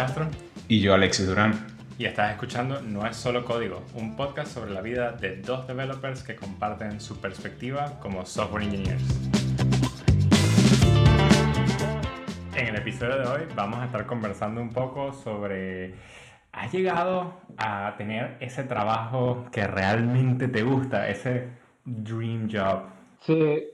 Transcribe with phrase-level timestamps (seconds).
[0.00, 0.30] Castro.
[0.66, 1.52] Y yo, Alexis Durán.
[1.98, 6.22] Y estás escuchando No es solo código, un podcast sobre la vida de dos developers
[6.22, 9.02] que comparten su perspectiva como software engineers.
[12.56, 15.96] En el episodio de hoy vamos a estar conversando un poco sobre...
[16.50, 21.50] ¿Has llegado a tener ese trabajo que realmente te gusta, ese
[21.84, 22.84] dream job?
[23.20, 23.64] Sí.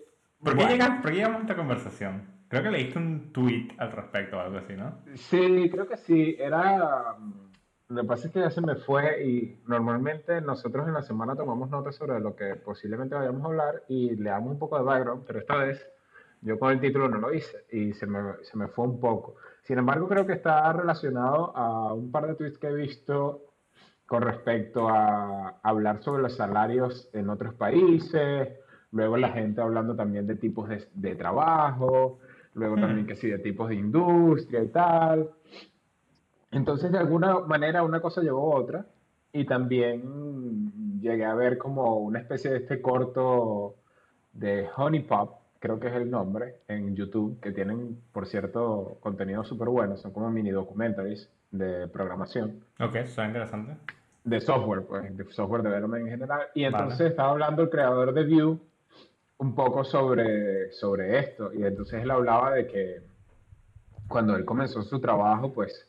[0.42, 2.35] ¿Por qué, llegamos, ¿por qué llegamos a esta conversación?
[2.48, 4.98] Creo que leíste un tweet al respecto o algo así, ¿no?
[5.14, 6.36] Sí, creo que sí.
[6.38, 7.16] Era.
[7.88, 11.36] Lo que pasa es que ya se me fue y normalmente nosotros en la semana
[11.36, 14.82] tomamos notas sobre lo que posiblemente vayamos a hablar y le damos un poco de
[14.82, 15.88] background, pero esta vez
[16.40, 19.36] yo con el título no lo hice y se me, se me fue un poco.
[19.62, 23.54] Sin embargo, creo que está relacionado a un par de tweets que he visto
[24.04, 28.48] con respecto a hablar sobre los salarios en otros países,
[28.90, 32.18] luego la gente hablando también de tipos de, de trabajo,
[32.56, 35.30] luego también que sí, de tipos de industria y tal.
[36.50, 38.86] Entonces, de alguna manera, una cosa llevó a otra
[39.32, 43.76] y también llegué a ver como una especie de este corto
[44.32, 49.44] de Honey Pop, creo que es el nombre, en YouTube, que tienen, por cierto, contenido
[49.44, 52.64] súper bueno, son como mini documentaries de programación.
[52.80, 53.76] Ok, suena interesante.
[54.24, 56.40] De software, pues, de software development en general.
[56.54, 58.58] Y entonces estaba hablando el creador de Vue
[59.38, 61.52] un poco sobre, sobre esto.
[61.52, 63.02] Y entonces él hablaba de que
[64.08, 65.88] cuando él comenzó su trabajo, pues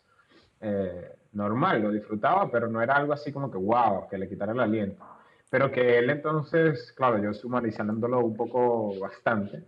[0.62, 4.52] eh, normal, lo disfrutaba, pero no era algo así como que wow, que le quitara
[4.52, 5.04] el aliento.
[5.50, 9.64] Pero que él entonces, claro, yo sumarizándolo un poco bastante,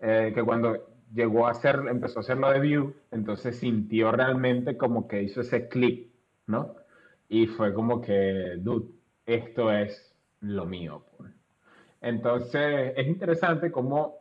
[0.00, 4.76] eh, que cuando llegó a hacer, empezó a hacer lo de View, entonces sintió realmente
[4.76, 6.14] como que hizo ese clip,
[6.46, 6.76] ¿no?
[7.28, 8.88] Y fue como que, dude,
[9.26, 11.04] esto es lo mío.
[11.16, 11.39] Pues.
[12.00, 14.20] Entonces, es interesante cómo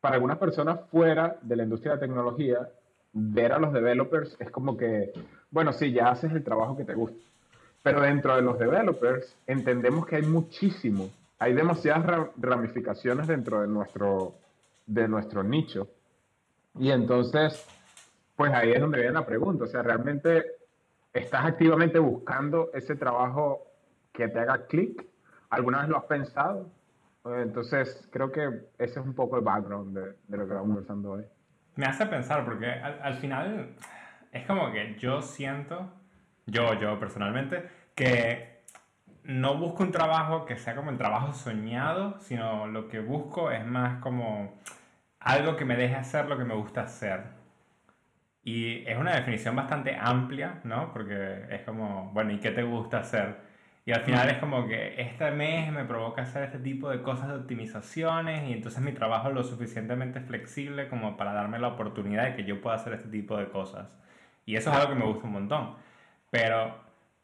[0.00, 2.68] para algunas personas fuera de la industria de tecnología,
[3.12, 5.12] ver a los developers es como que,
[5.50, 7.18] bueno, sí, ya haces el trabajo que te gusta.
[7.82, 14.34] Pero dentro de los developers entendemos que hay muchísimo, hay demasiadas ramificaciones dentro de nuestro,
[14.86, 15.88] de nuestro nicho.
[16.78, 17.66] Y entonces,
[18.36, 19.64] pues ahí es donde viene la pregunta.
[19.64, 20.44] O sea, ¿realmente
[21.12, 23.66] estás activamente buscando ese trabajo
[24.12, 25.06] que te haga clic?
[25.50, 26.70] ¿Alguna vez lo has pensado?
[27.34, 28.46] Entonces, creo que
[28.78, 31.24] ese es un poco el background de, de lo que vamos conversando hoy.
[31.76, 33.74] Me hace pensar, porque al, al, final
[34.32, 35.92] es como que yo siento,
[36.46, 38.62] yo, yo personalmente, que
[39.24, 43.66] no busco un trabajo que sea como el trabajo soñado, sino lo que busco es
[43.66, 44.60] más como
[45.20, 47.24] algo que me deje hacer lo que me gusta hacer.
[48.42, 50.92] Y es una definición bastante amplia, ¿no?
[50.92, 53.45] Porque es como, bueno, ¿y qué te gusta hacer?
[53.86, 57.28] Y al final es como que este mes me provoca hacer este tipo de cosas
[57.28, 62.24] de optimizaciones y entonces mi trabajo es lo suficientemente flexible como para darme la oportunidad
[62.24, 63.96] de que yo pueda hacer este tipo de cosas.
[64.44, 65.76] Y eso es algo que me gusta un montón.
[66.30, 66.74] Pero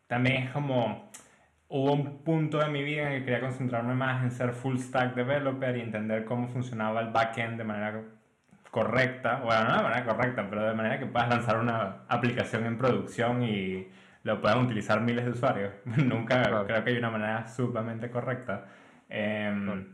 [0.07, 1.11] también es como,
[1.69, 5.17] hubo un punto de mi vida en que quería concentrarme más en ser full stack
[5.17, 8.03] developer y entender cómo funcionaba el backend de manera
[8.71, 12.79] correcta, bueno, no de manera correcta, pero de manera que puedas lanzar una aplicación en
[12.79, 13.89] producción y
[14.25, 15.75] lo puedan utilizar miles de usuarios.
[15.85, 18.67] Nunca creo que hay una manera sumamente correcta.
[19.09, 19.85] Eh,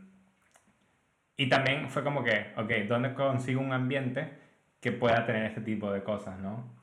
[1.37, 4.37] Y también fue como que, ok, ¿dónde consigo un ambiente
[4.81, 6.77] que pueda tener este tipo de cosas, no?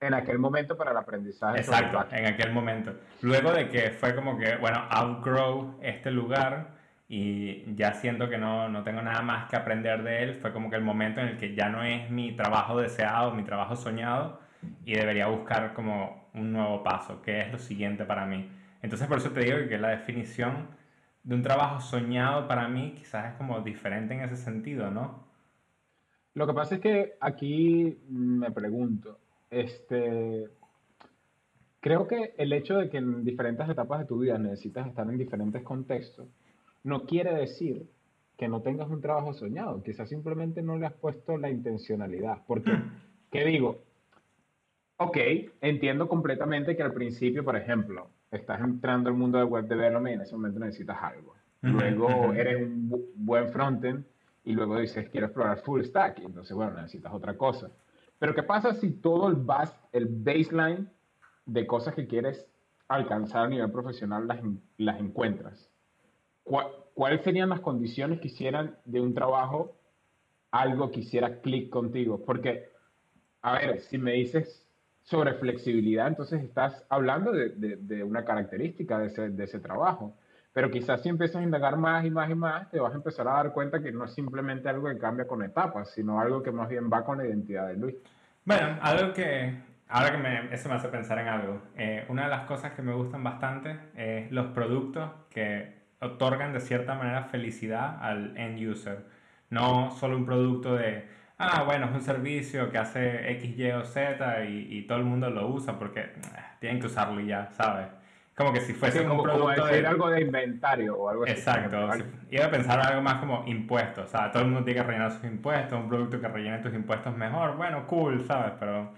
[0.00, 1.58] En aquel momento para el aprendizaje.
[1.60, 2.94] Exacto, en aquel momento.
[3.22, 6.74] Luego de que fue como que, bueno, outgrow este lugar
[7.08, 10.68] y ya siento que no, no tengo nada más que aprender de él, fue como
[10.68, 14.40] que el momento en el que ya no es mi trabajo deseado, mi trabajo soñado,
[14.84, 18.48] y debería buscar como un nuevo paso, que es lo siguiente para mí.
[18.82, 20.68] Entonces por eso te digo que la definición
[21.22, 25.24] de un trabajo soñado para mí quizás es como diferente en ese sentido, ¿no?
[26.34, 29.18] Lo que pasa es que aquí me pregunto,
[29.50, 30.48] este,
[31.80, 35.16] creo que el hecho de que en diferentes etapas de tu vida necesitas estar en
[35.16, 36.26] diferentes contextos,
[36.82, 37.86] no quiere decir
[38.36, 42.72] que no tengas un trabajo soñado, quizás simplemente no le has puesto la intencionalidad, porque,
[43.30, 43.78] ¿qué digo?
[44.96, 45.18] Ok,
[45.60, 50.14] entiendo completamente que al principio, por ejemplo, estás entrando al mundo de web development y
[50.14, 51.34] en ese momento necesitas algo.
[51.62, 54.04] Luego eres un bu buen frontend
[54.44, 57.70] y luego dices quiero explorar full stack y entonces, bueno, necesitas otra cosa.
[58.18, 60.88] Pero ¿qué pasa si todo el, bas el baseline
[61.46, 62.46] de cosas que quieres
[62.86, 64.40] alcanzar a nivel profesional las,
[64.76, 65.70] las encuentras?
[66.44, 69.74] ¿Cuáles serían las condiciones que hicieran de un trabajo
[70.50, 72.22] algo que hiciera clic contigo?
[72.24, 72.68] Porque,
[73.40, 74.64] a ver, si me dices
[75.04, 80.16] sobre flexibilidad, entonces estás hablando de, de, de una característica de ese, de ese, trabajo.
[80.52, 83.28] Pero quizás si empiezas a indagar más y más y más, te vas a empezar
[83.28, 86.52] a dar cuenta que no es simplemente algo que cambia con etapas, sino algo que
[86.52, 87.96] más bien va con la identidad de Luis.
[88.44, 89.54] Bueno, algo que,
[89.88, 91.60] ahora que me, eso me hace pensar en algo.
[91.76, 96.60] Eh, una de las cosas que me gustan bastante es los productos que otorgan de
[96.60, 99.04] cierta manera felicidad al end user.
[99.50, 101.04] No solo un producto de,
[101.52, 105.04] ah, bueno, es un servicio que hace X, Y o Z y, y todo el
[105.04, 106.12] mundo lo usa porque eh,
[106.60, 107.88] tienen que usarlo y ya, ¿sabes?
[108.34, 109.86] Como que si fuese un producto de...
[109.86, 111.32] algo de inventario o algo así.
[111.32, 111.88] Exacto.
[112.30, 114.06] iba a pensar algo más como impuestos.
[114.06, 116.74] O sea, todo el mundo tiene que rellenar sus impuestos, un producto que rellene tus
[116.74, 117.56] impuestos mejor.
[117.56, 118.54] Bueno, cool, ¿sabes?
[118.58, 118.92] Pero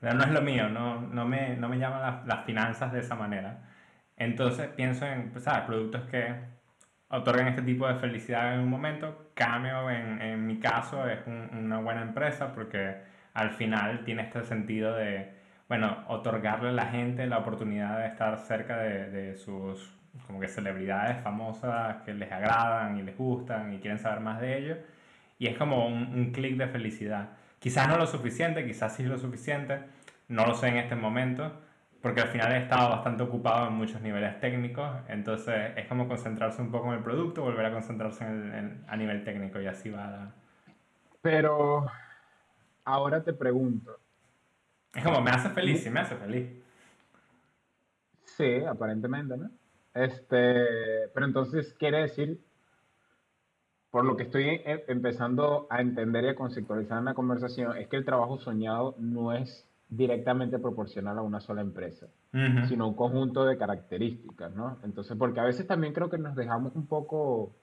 [0.00, 3.14] no es lo mío, no, no, me, no me llaman las, las finanzas de esa
[3.14, 3.62] manera.
[4.16, 5.62] Entonces pienso en, pues, ¿sabes?
[5.62, 6.34] Productos que
[7.12, 9.30] otorgan este tipo de felicidad en un momento.
[9.34, 12.96] Cameo, en, en mi caso, es una buena empresa porque
[13.34, 18.38] al final tiene este sentido de bueno, otorgarle a la gente la oportunidad de estar
[18.38, 19.90] cerca de, de, sus
[20.26, 24.58] como que celebridades famosas que les agradan y les gustan y quieren saber más de
[24.58, 24.78] ellos.
[25.38, 27.30] Y es como un, un clic de felicidad.
[27.58, 29.80] Quizás no lo suficiente, quizás sí lo suficiente,
[30.28, 31.58] no lo sé en este momento,
[32.02, 36.60] porque al final he estado bastante ocupado en muchos niveles técnicos, entonces es como concentrarse
[36.60, 40.32] un poco en el producto, volver a concentrarse en, a nivel técnico y así va.
[41.22, 41.86] Pero
[42.84, 43.96] ahora te pregunto,
[44.92, 46.50] es como, me hace feliz, sí me hace feliz.
[48.24, 49.50] Sí, aparentemente, ¿no?
[49.94, 52.40] Este, pero entonces quiere decir,
[53.90, 57.86] por lo que estoy e, empezando a entender y a conceptualizar en la conversación, es
[57.88, 62.06] que el trabajo soñado no es directamente proporcional a una sola empresa,
[62.66, 64.78] sino un conjunto de características, ¿no?
[64.84, 67.54] Entonces, porque a veces también creo que nos dejamos un poco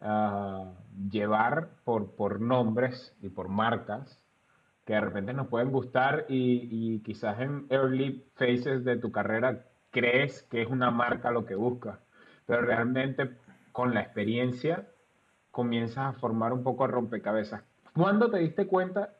[0.00, 0.72] ah,
[1.10, 4.18] llevar por, por nombres y por marcas
[4.86, 9.66] que de repente nos pueden gustar y, y, quizás en early phases de tu carrera
[9.90, 11.98] crees que es una marca lo que buscas,
[12.46, 13.36] pero realmente
[13.72, 14.88] con la experiencia
[15.50, 17.62] comienzas a formar un poco de rompecabezas.
[17.94, 19.12] ¿Cuándo te diste cuenta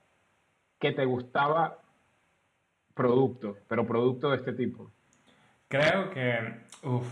[0.78, 1.80] que te gustaba
[2.96, 4.90] producto, pero producto de este tipo?
[5.68, 7.06] Creo que uf,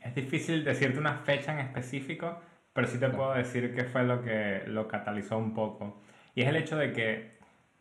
[0.00, 2.40] es difícil decirte una fecha en específico,
[2.72, 6.00] pero sí te puedo decir que fue lo que lo catalizó un poco.
[6.34, 7.38] Y es el hecho de que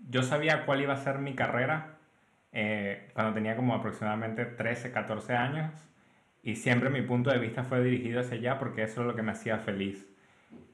[0.09, 1.97] yo sabía cuál iba a ser mi carrera
[2.51, 5.71] eh, cuando tenía como aproximadamente 13, 14 años
[6.41, 9.21] y siempre mi punto de vista fue dirigido hacia allá porque eso es lo que
[9.21, 10.07] me hacía feliz.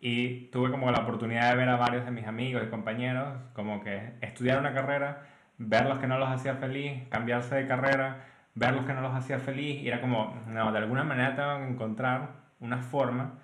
[0.01, 3.83] Y tuve como la oportunidad de ver a varios de mis amigos y compañeros como
[3.83, 5.27] que estudiar una carrera,
[5.59, 8.25] ver los que no los hacía feliz, cambiarse de carrera,
[8.55, 11.57] ver los que no los hacía feliz y era como, no, de alguna manera tengo
[11.59, 12.29] que encontrar
[12.59, 13.39] una forma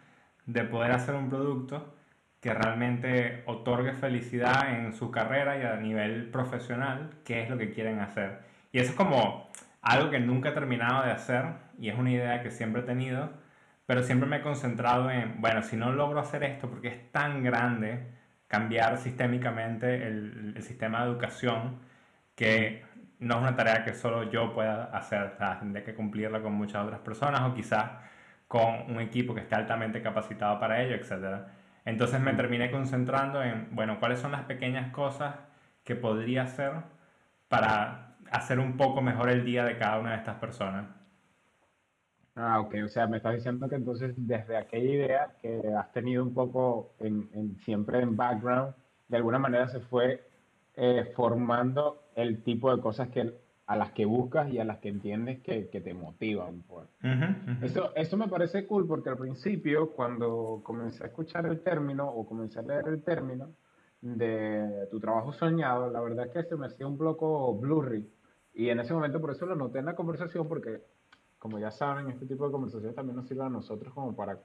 [0.45, 1.93] de poder hacer un producto
[2.41, 7.71] que realmente otorgue felicidad en su carrera y a nivel profesional, qué es lo que
[7.71, 8.39] quieren hacer.
[8.71, 9.49] Y eso es como
[9.81, 11.45] algo que nunca he terminado de hacer
[11.79, 13.31] y es una idea que siempre he tenido,
[13.85, 17.43] pero siempre me he concentrado en, bueno, si no logro hacer esto porque es tan
[17.43, 18.07] grande
[18.47, 21.79] cambiar sistémicamente el, el sistema de educación
[22.35, 22.83] que
[23.19, 26.83] no es una tarea que solo yo pueda hacer, o tendré que cumplirla con muchas
[26.83, 27.91] otras personas o quizás
[28.47, 31.47] con un equipo que esté altamente capacitado para ello, etcétera.
[31.85, 35.35] Entonces me terminé concentrando en, bueno, cuáles son las pequeñas cosas
[35.83, 36.73] que podría hacer
[37.47, 40.85] para hacer un poco mejor el día de cada una de estas personas.
[42.35, 46.21] Ah, ok, o sea, me estás diciendo que entonces desde aquella idea que has tenido
[46.21, 48.73] un poco en, siempre en background,
[49.07, 50.27] de alguna manera se fue
[50.75, 53.33] eh, formando el tipo de cosas que
[53.67, 56.61] a las que buscas y a las que entiendes que, que te motivan.
[56.67, 56.87] Pues.
[57.63, 62.25] Eso, eso me parece cool porque al principio, cuando comencé a escuchar el término o
[62.27, 63.49] comencé a leer el término
[64.01, 68.07] de tu trabajo soñado, la verdad es que se me hacía un poco blurry.
[68.53, 70.81] Y en ese momento por eso lo noté en la conversación porque,
[71.39, 74.39] como ya saben, este tipo de conversaciones también nos sirve a nosotros como para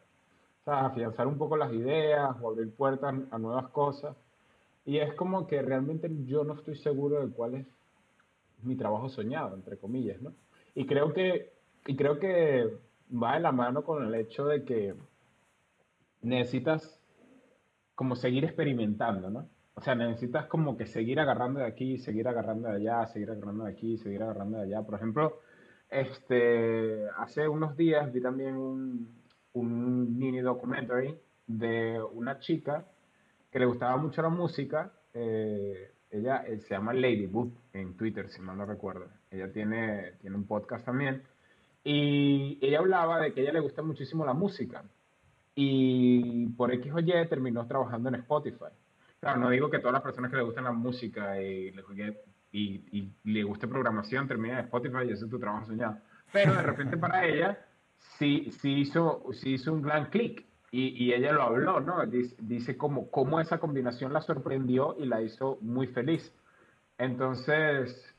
[0.65, 4.17] afianzar un poco las ideas o abrir puertas a nuevas cosas.
[4.85, 7.67] Y es como que realmente yo no estoy seguro de cuál es
[8.63, 10.33] mi trabajo soñado, entre comillas, ¿no?
[10.75, 11.53] Y creo que,
[11.87, 12.79] y creo que
[13.11, 14.95] va de la mano con el hecho de que
[16.23, 17.01] necesitas
[17.95, 19.49] como seguir experimentando, ¿no?
[19.75, 23.65] O sea, necesitas como que seguir agarrando de aquí, seguir agarrando de allá, seguir agarrando
[23.65, 24.83] de aquí, seguir agarrando de allá.
[24.83, 25.41] Por ejemplo,
[25.89, 29.21] este, hace unos días vi también un,
[29.53, 32.87] un mini documentary de una chica
[33.51, 38.29] que le gustaba mucho la música, eh, ella eh, se llama Lady Book en Twitter,
[38.29, 39.09] si mal no recuerdo.
[39.31, 41.23] Ella tiene, tiene un podcast también.
[41.83, 44.85] Y ella hablaba de que ella le gusta muchísimo la música.
[45.55, 48.73] Y por X o Y terminó trabajando en Spotify.
[49.21, 51.73] Claro, no digo que todas las personas que le gustan la música y
[53.25, 55.99] le guste programación terminen en Spotify y ese es tu trabajo soñado.
[56.33, 57.59] Pero de repente para ella
[58.19, 62.07] sí, sí, hizo, sí hizo un gran clic y, ella lo habló, ¿no?
[62.07, 66.33] Dice, dice cómo, cómo, esa combinación la sorprendió y la hizo muy feliz.
[66.97, 68.15] Entonces,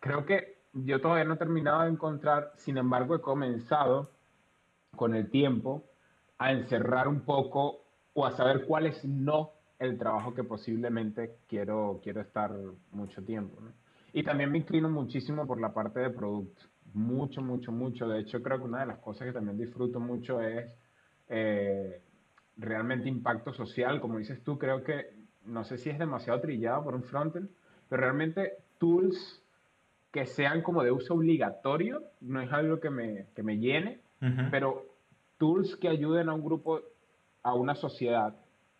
[0.00, 4.10] creo que yo todavía no he terminado de encontrar, sin embargo he comenzado
[4.96, 5.84] con el tiempo
[6.36, 12.00] a encerrar un poco o a saber cuál es no el trabajo que posiblemente quiero,
[12.02, 12.52] quiero estar
[12.90, 13.56] mucho tiempo.
[14.12, 16.62] Y también me inclino muchísimo por la parte de producto.
[16.94, 18.08] Mucho, mucho, mucho.
[18.08, 20.74] De hecho, creo que una de las cosas que también disfruto mucho es
[21.28, 22.00] eh,
[22.56, 24.00] realmente impacto social.
[24.00, 25.06] Como dices tú, creo que,
[25.44, 27.48] no sé si es demasiado trillado por un frontend,
[27.88, 29.42] pero realmente tools
[30.10, 34.00] que sean como de uso obligatorio, no es algo que me, que me llene,
[34.50, 34.84] pero
[35.36, 36.80] tools que ayuden a un grupo,
[37.42, 38.34] a una sociedad,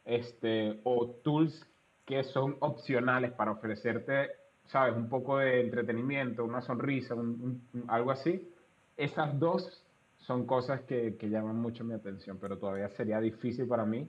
[0.05, 1.67] este, o tools
[2.07, 4.31] que son opcionales para ofrecerte,
[4.67, 7.15] sabes, un poco de entretenimiento, una sonrisa,
[7.87, 8.49] algo así,
[8.97, 9.85] esas dos
[10.29, 14.07] son cosas que, que, llaman mucho mi atención, pero todavía sería difícil para mí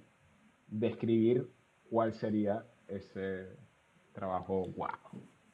[0.67, 1.47] describir
[1.89, 3.47] cuál sería ese
[4.11, 4.89] trabajo wow.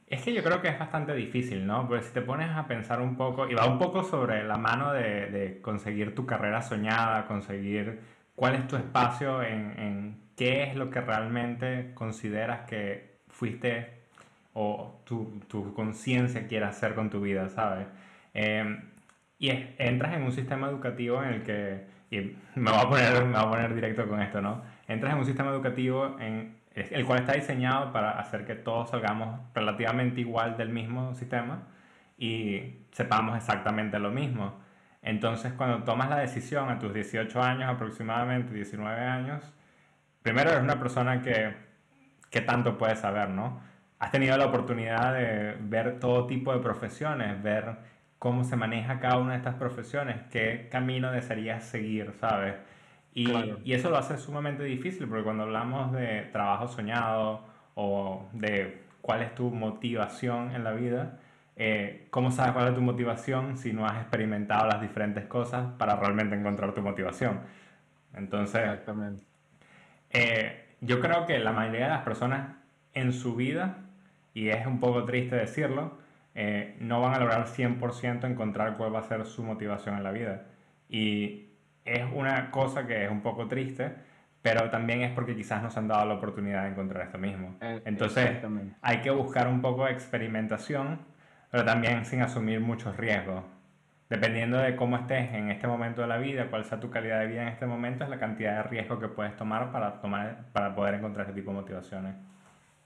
[0.07, 1.87] Es que yo creo que es bastante difícil, ¿no?
[1.87, 4.91] Porque si te pones a pensar un poco, y va un poco sobre la mano
[4.91, 7.99] de, de conseguir tu carrera soñada, conseguir
[8.35, 13.99] cuál es tu espacio en, qué es lo que realmente consideras que fuiste
[14.53, 17.85] o tu, tu conciencia quiere hacer con tu vida, ¿sabes?
[18.33, 18.94] Em,
[19.37, 23.33] y entras en un sistema educativo en el que, y me voy, a poner, me
[23.33, 24.61] voy a poner directo con esto, ¿no?
[24.87, 29.39] Entras en un sistema educativo en el cual está diseñado para hacer que todos salgamos
[29.53, 31.63] relativamente igual del mismo sistema
[32.17, 34.59] y sepamos exactamente lo mismo.
[35.01, 39.53] Entonces, cuando tomas la decisión a tus 18 años aproximadamente, 19 años,
[40.21, 41.53] primero eres una persona que,
[42.29, 43.61] que tanto puedes saber, ¿no?
[43.99, 47.77] Has tenido la oportunidad de ver todo tipo de profesiones, ver
[48.25, 52.55] cómo se maneja cada una de estas profesiones, qué camino desearías seguir, ¿sabes?
[53.13, 53.31] Y,
[53.63, 59.21] y, eso lo hace sumamente difícil porque cuando hablamos de trabajo soñado o de cuál
[59.21, 61.19] es tu motivación en la vida,
[61.55, 65.95] eh, ¿cómo sabes cuál es tu motivación si no has experimentado las diferentes cosas para
[65.95, 67.41] realmente encontrar tu motivación?
[68.15, 69.21] Entonces, Exactamente.
[70.09, 72.55] Eh, yo creo que la mayoría de las personas
[72.95, 73.77] en su vida,
[74.33, 76.03] y es un poco triste decirlo,
[76.35, 80.11] eh, no van a lograr 100% encontrar cuál va a ser su motivación en la
[80.11, 80.43] vida.
[80.89, 81.49] Y
[81.85, 83.95] es una cosa que es un poco triste,
[84.41, 87.55] pero también es porque quizás nos han dado la oportunidad de encontrar esto mismo.
[87.61, 88.29] Eh, Entonces,
[88.81, 90.99] hay que buscar un poco de experimentación,
[91.49, 93.43] pero también sin asumir muchos riesgos.
[94.09, 97.27] Dependiendo de cómo estés en este momento de la vida, cuál sea tu calidad de
[97.27, 100.75] vida en este momento, es la cantidad de riesgo que puedes tomar para, tomar, para
[100.75, 102.15] poder encontrar este tipo de motivaciones.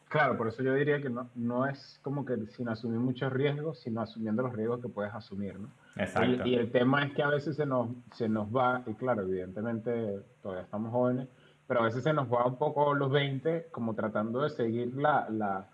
[0.10, 3.80] Claro, por eso yo diría que no, no es como que sin asumir muchos riesgos,
[3.80, 5.70] sino asumiendo los riesgos que puedes asumir, ¿no?
[5.96, 6.48] Exacto.
[6.48, 10.20] Y, el tema es que a veces se nos, se nos va, y claro, evidentemente
[10.42, 11.28] todavía estamos jóvenes,
[11.68, 15.30] pero a veces se nos va un poco los 20 como tratando de seguir la,
[15.30, 15.68] la,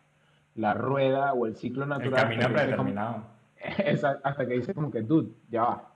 [0.56, 2.30] la rueda o el ciclo natural.
[2.30, 3.24] El camino predeterminado.
[4.24, 5.92] hasta que dice como que, dude, ya va,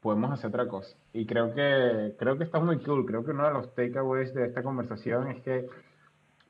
[0.00, 0.96] podemos hacer otra cosa.
[1.12, 4.46] Y creo que, creo que está muy cool, creo que uno de los takeaways de
[4.46, 5.68] esta conversación es que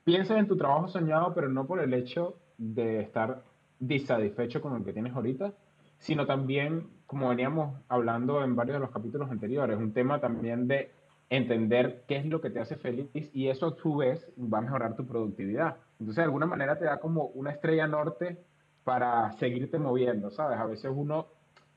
[0.07, 3.43] pienses en tu trabajo soñado, pero no por el hecho de estar
[3.81, 5.53] disatisfecho con el que tienes ahorita,
[5.99, 10.93] sino también, como veníamos hablando en varios de los capítulos anteriores, un tema también de
[11.29, 14.61] entender qué es lo que te hace feliz y eso a su vez va a
[14.61, 15.79] mejorar tu productividad.
[15.99, 18.39] Entonces, de alguna manera te da como una estrella norte
[18.85, 20.61] para seguirte moviendo, ¿sabes?
[20.61, 21.27] A veces uno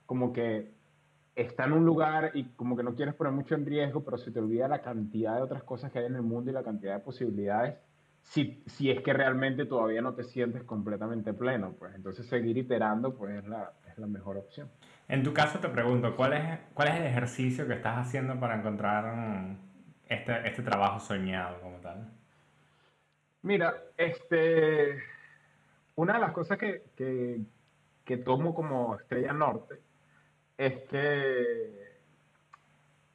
[0.05, 0.69] como que
[1.35, 4.29] está en un lugar y como que no quieres poner mucho en riesgo, pero se
[4.29, 6.93] te olvida la cantidad de otras cosas que hay en el mundo y la cantidad
[6.93, 7.73] de posibilidades
[8.29, 13.15] si, si es que realmente todavía no te sientes completamente pleno, pues entonces seguir iterando
[13.15, 14.69] pues es la, es la mejor opción.
[15.07, 18.55] En tu caso te pregunto, ¿cuál es, ¿cuál es el ejercicio que estás haciendo para
[18.55, 19.57] encontrar
[20.07, 22.07] este, este trabajo soñado como tal?
[23.41, 25.01] Mira, este,
[25.95, 27.41] una de las cosas que, que,
[28.05, 29.79] que tomo como estrella norte
[30.55, 31.97] es que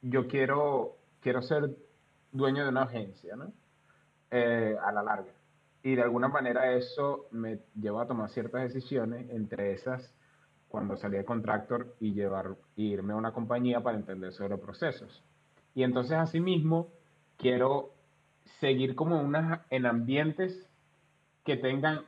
[0.01, 1.69] yo quiero, quiero ser
[2.33, 3.53] dueño de una agencia, ¿no?
[4.31, 5.31] Eh, a la larga.
[5.83, 10.13] Y de alguna manera eso me llevó a tomar ciertas decisiones, entre esas
[10.67, 15.23] cuando salí de contractor y llevar, irme a una compañía para entender sobre procesos.
[15.73, 16.89] Y entonces asimismo
[17.37, 17.93] quiero
[18.59, 20.67] seguir como unas, en ambientes
[21.43, 22.01] que tengan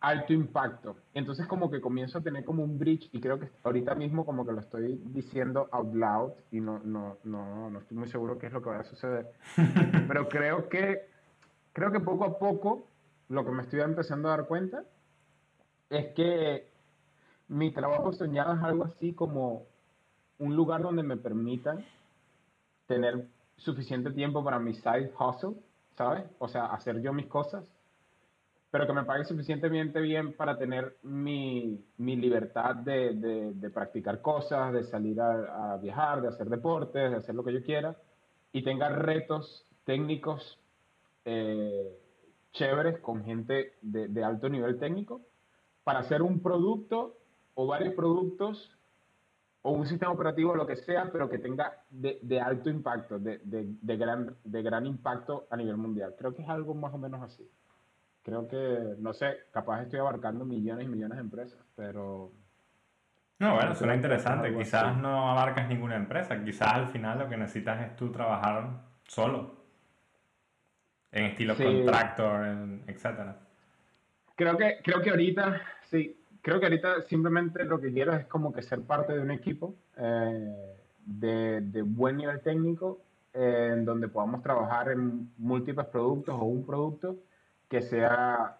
[0.00, 0.96] alto impacto.
[1.12, 4.44] Entonces como que comienzo a tener como un bridge y creo que ahorita mismo como
[4.44, 8.46] que lo estoy diciendo out loud y no, no, no, no estoy muy seguro qué
[8.46, 9.30] es lo que va a suceder.
[10.08, 11.13] Pero creo que
[11.74, 12.86] creo que poco a poco
[13.28, 14.84] lo que me estoy empezando a dar cuenta
[15.90, 16.70] es que
[17.48, 19.66] mi trabajo soñado es algo así como
[20.38, 21.84] un lugar donde me permitan
[22.86, 23.26] tener
[23.56, 25.56] suficiente tiempo para mi side hustle,
[25.96, 26.24] ¿sabes?
[26.38, 27.64] O sea, hacer yo mis cosas,
[28.70, 34.72] pero que me pague suficientemente bien para tener mi, mi libertad de, de, practicar cosas,
[34.72, 37.96] de salir a, viajar, de hacer deportes, de hacer lo que yo quiera,
[38.52, 40.58] y tenga retos técnicos
[41.24, 41.98] eh,
[42.52, 45.22] chéveres con gente de, de alto nivel técnico
[45.82, 47.16] para hacer un producto
[47.54, 48.76] o varios productos
[49.62, 53.40] o un sistema operativo, lo que sea, pero que tenga de, de alto impacto, de,
[53.42, 56.14] de, gran, de gran impacto a nivel mundial.
[56.18, 57.48] Creo que es algo más o menos así.
[58.22, 62.30] Creo que, no sé, capaz estoy abarcando millones y millones de empresas, pero...
[63.38, 64.54] No, bueno, suena interesante.
[64.54, 66.42] Quizás no abarcas ninguna empresa.
[66.44, 69.63] Quizás al final lo que necesitas es tú trabajar solo.
[71.14, 72.44] En estilo contractor,
[72.88, 73.36] etcétera.
[74.34, 78.52] Creo que, creo que ahorita, sí, creo que ahorita simplemente lo que quiero es como
[78.52, 83.00] que ser parte de un equipo eh, de, de, buen nivel técnico
[83.32, 87.16] eh, en donde podamos trabajar en múltiples productos o un producto
[87.68, 88.58] que sea,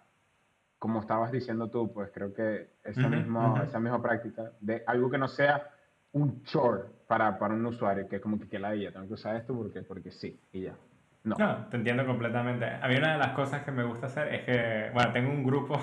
[0.79, 5.19] como estabas diciendo tú, pues creo que esa, misma, esa misma práctica de algo que
[5.19, 5.71] no sea
[6.13, 9.15] un chore para, para un usuario, que es como que, que la ella, tengo que
[9.15, 10.77] usar esto porque, porque sí, y ya.
[11.25, 11.37] No.
[11.71, 12.67] te entiendo completamente.
[12.67, 15.43] A mí una de las cosas que me gusta hacer es que, bueno, tengo un
[15.43, 15.83] grupo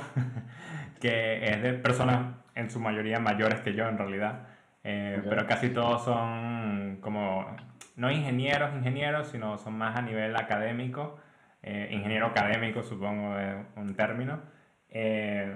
[1.02, 4.48] que es de personas en su mayoría mayores que yo en realidad,
[4.84, 7.46] eh, pero casi todos son como,
[7.96, 11.20] no ingenieros, ingenieros, sino son más a nivel académico,
[11.64, 14.42] eh, ingeniero académico supongo es un término,
[14.90, 15.56] eh,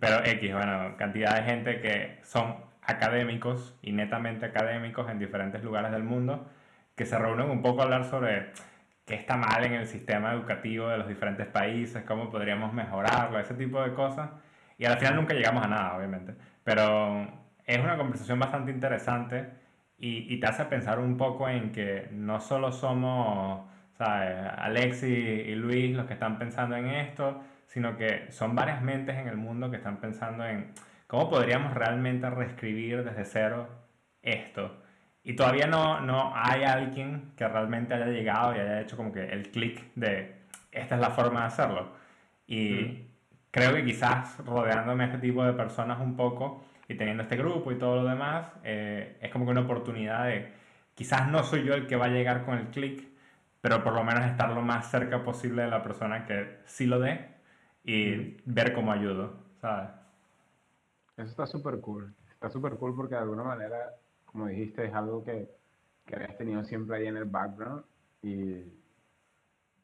[0.00, 5.90] pero X, bueno, cantidad de gente que son académicos y netamente académicos en diferentes lugares
[5.90, 6.48] del mundo,
[6.96, 8.52] que se reúnen un poco a hablar sobre
[9.08, 13.54] qué está mal en el sistema educativo de los diferentes países, cómo podríamos mejorarlo, ese
[13.54, 14.30] tipo de cosas.
[14.78, 16.34] Y al final nunca llegamos a nada, obviamente.
[16.62, 17.26] Pero
[17.66, 19.48] es una conversación bastante interesante
[19.98, 24.36] y, y te hace pensar un poco en que no solo somos ¿sabes?
[24.56, 29.28] Alexi y Luis los que están pensando en esto, sino que son varias mentes en
[29.28, 30.72] el mundo que están pensando en
[31.06, 33.68] cómo podríamos realmente reescribir desde cero
[34.22, 34.82] esto.
[35.24, 39.24] Y todavía no, no hay alguien que realmente haya llegado y haya hecho como que
[39.28, 40.38] el clic de
[40.72, 41.92] esta es la forma de hacerlo.
[42.46, 43.06] Y
[43.50, 47.70] creo que quizás rodeándome de este tipo de personas un poco y teniendo este grupo
[47.70, 50.52] y todo lo demás, eh, es como que una oportunidad de
[50.94, 53.06] quizás no soy yo el que va a llegar con el clic,
[53.60, 56.98] pero por lo menos estar lo más cerca posible de la persona que sí lo
[56.98, 57.28] dé
[57.84, 59.90] y ver cómo ayudo, ¿sabes?
[61.16, 62.14] Eso está súper cool.
[62.30, 63.76] Está súper cool porque de alguna manera
[64.32, 65.48] como dijiste, es algo que,
[66.04, 67.84] que habías tenido siempre ahí en el background
[68.22, 68.62] y,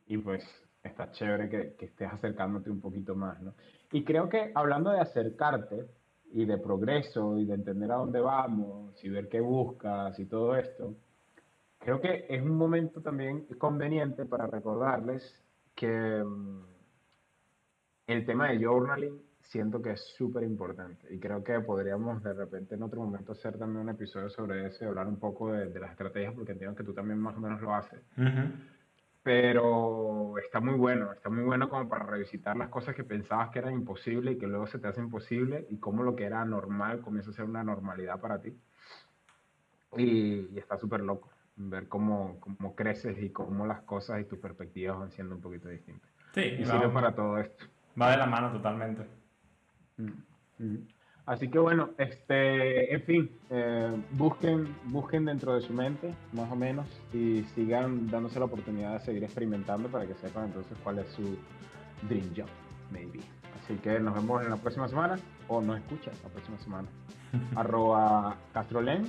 [0.06, 0.44] y pues
[0.82, 3.54] está chévere que, que, estés acercándote un poquito más, ¿no?
[3.92, 5.88] Y creo que hablando de acercarte
[6.32, 10.56] y de progreso y de entender a dónde vamos y ver qué buscas y todo
[10.56, 10.94] esto,
[11.78, 15.22] creo que es un momento también conveniente para recordarles
[15.74, 16.64] que mm,
[18.08, 22.74] el tema de journaling siento que es súper importante y creo que podríamos de repente
[22.74, 25.90] en otro momento hacer también un episodio sobre eso y hablar un poco de, las
[25.90, 28.00] estrategias porque entiendo que tú también más o menos lo haces.
[29.22, 33.58] Pero está muy bueno, está muy bueno como para revisitar las cosas que pensabas que
[33.58, 37.00] eran imposibles y que luego se te hacen posible y cómo lo que era normal
[37.00, 38.58] comienza a ser una normalidad para ti.
[39.96, 44.98] Y, está súper loco ver cómo, cómo creces y cómo las cosas y tus perspectivas
[44.98, 46.10] van siendo un poquito distintas.
[46.34, 47.64] Sí, y sirve para todo esto.
[48.00, 49.06] Va de la mano totalmente.
[49.96, 50.86] Mm, mm.
[51.26, 56.56] Así que bueno, este, en fin, eh, busquen, busquen dentro de su mente, más o
[56.56, 61.08] menos, y sigan dándose la oportunidad de seguir experimentando para que sepan entonces cuál es
[61.08, 61.38] su
[62.08, 62.48] dream job,
[62.90, 63.20] maybe.
[63.62, 66.88] Así que nos vemos en la próxima semana, o nos escuchan la próxima semana.
[67.56, 69.04] arroba Castrolen,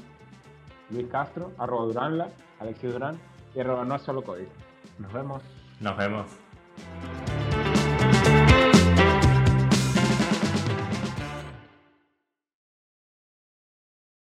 [0.92, 3.20] Luis Castro, arroba Duranla, Alexis Durán,
[3.54, 4.52] y arroba no es solo código.
[5.00, 5.44] Nos vemos.
[5.82, 6.45] Nos vemos.